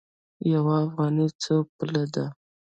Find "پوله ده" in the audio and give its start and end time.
1.75-2.25